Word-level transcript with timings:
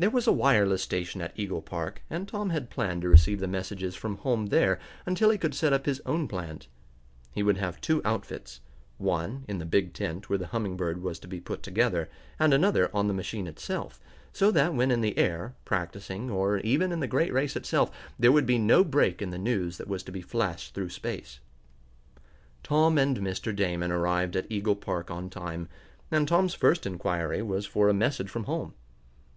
There 0.00 0.10
was 0.10 0.26
a 0.26 0.32
wireless 0.32 0.82
station 0.82 1.20
at 1.20 1.32
Eagle 1.38 1.62
Park, 1.62 2.02
and 2.10 2.26
Tom 2.26 2.50
had 2.50 2.70
planned 2.70 3.02
to 3.02 3.08
receive 3.08 3.38
the 3.38 3.46
messages 3.46 3.94
from 3.94 4.16
home 4.16 4.46
there 4.46 4.80
until 5.06 5.30
he 5.30 5.38
could 5.38 5.54
set 5.54 5.72
up 5.72 5.86
his 5.86 6.00
own 6.04 6.26
plant. 6.26 6.66
He 7.30 7.44
would 7.44 7.58
have 7.58 7.80
two 7.80 8.02
outfits. 8.04 8.58
One 8.98 9.44
in 9.46 9.58
the 9.60 9.64
big 9.64 9.92
tent 9.94 10.28
where 10.28 10.38
the 10.40 10.48
Humming 10.48 10.76
Bird 10.76 11.02
was 11.04 11.20
to 11.20 11.28
be 11.28 11.38
put 11.38 11.62
together, 11.62 12.10
and 12.36 12.52
another 12.52 12.90
on 12.92 13.06
the 13.06 13.14
machine 13.14 13.46
itself, 13.46 14.00
so 14.32 14.50
that 14.50 14.74
when 14.74 14.90
in 14.90 15.02
the 15.02 15.16
air, 15.16 15.54
practicing, 15.64 16.30
or 16.32 16.58
even 16.58 16.90
in 16.90 16.98
the 16.98 17.06
great 17.06 17.32
race 17.32 17.54
itself, 17.54 17.92
there 18.18 18.32
would 18.32 18.46
be 18.46 18.58
no 18.58 18.82
break 18.82 19.22
in 19.22 19.30
the 19.30 19.38
news 19.38 19.78
that 19.78 19.86
was 19.86 20.02
to 20.02 20.10
be 20.10 20.20
flashed 20.20 20.74
through 20.74 20.90
space. 20.90 21.38
Tom 22.64 22.98
and 22.98 23.18
Mr. 23.18 23.54
Damon 23.54 23.92
arrived 23.92 24.34
at 24.34 24.50
Eagle 24.50 24.74
Park 24.74 25.12
on 25.12 25.30
time, 25.30 25.68
and 26.10 26.26
Tom's 26.26 26.54
first 26.54 26.84
inquiry 26.86 27.40
was 27.40 27.64
for 27.66 27.88
a 27.88 27.94
message 27.94 28.28
from 28.28 28.46
home. 28.50 28.74